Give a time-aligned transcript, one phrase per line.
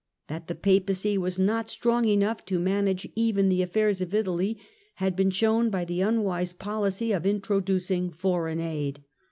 [0.29, 4.57] That the Papacy was not strong enough to manage even the affairs of Italy
[4.95, 9.03] had been shown by the unwise policy of introducing foreign aid.